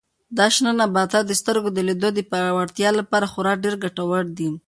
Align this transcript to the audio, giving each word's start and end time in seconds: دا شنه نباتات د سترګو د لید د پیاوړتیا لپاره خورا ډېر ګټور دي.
دا 0.37 0.45
شنه 0.55 0.71
نباتات 0.79 1.23
د 1.27 1.31
سترګو 1.41 1.69
د 1.73 1.79
لید 1.87 2.03
د 2.13 2.19
پیاوړتیا 2.31 2.89
لپاره 2.99 3.25
خورا 3.31 3.53
ډېر 3.63 3.75
ګټور 3.83 4.23
دي. 4.37 4.49